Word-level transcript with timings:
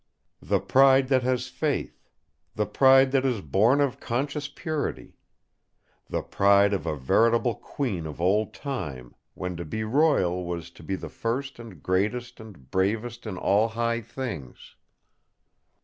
The 0.41 0.59
pride 0.59 1.09
that 1.09 1.21
has 1.21 1.47
faith; 1.47 2.01
the 2.55 2.65
pride 2.65 3.11
that 3.11 3.23
is 3.23 3.41
born 3.41 3.79
of 3.79 3.99
conscious 3.99 4.47
purity; 4.47 5.15
the 6.09 6.23
pride 6.23 6.73
of 6.73 6.87
a 6.87 6.95
veritable 6.97 7.53
queen 7.53 8.07
of 8.07 8.19
Old 8.19 8.51
Time, 8.51 9.13
when 9.35 9.55
to 9.57 9.63
be 9.63 9.83
royal 9.83 10.43
was 10.43 10.71
to 10.71 10.81
be 10.81 10.95
the 10.95 11.07
first 11.07 11.59
and 11.59 11.83
greatest 11.83 12.39
and 12.39 12.71
bravest 12.71 13.27
in 13.27 13.37
all 13.37 13.67
high 13.67 14.01
things. 14.01 14.75